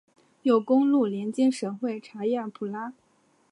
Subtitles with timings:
[0.41, 2.95] 有公路连接省会查亚普拉。